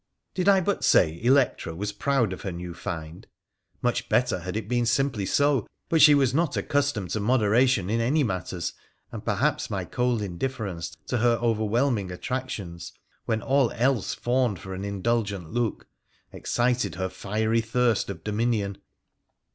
[0.33, 3.27] Did I but say Electra was proud of her new find?
[3.83, 8.01] Much' better had it been simply so; but she was not accustomed to moderation in
[8.01, 8.73] any matters,
[9.11, 12.93] and perhaps my cold indifference to her overwhelming attractions,
[13.25, 15.85] when all else fawned for an indulgent look,
[16.33, 18.79] excited her fiery thirst of dominion.